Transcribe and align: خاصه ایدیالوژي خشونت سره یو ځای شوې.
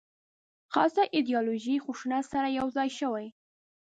خاصه 0.73 1.01
ایدیالوژي 1.15 1.75
خشونت 1.85 2.23
سره 2.33 2.47
یو 2.59 2.67
ځای 2.75 2.89
شوې. 2.99 3.27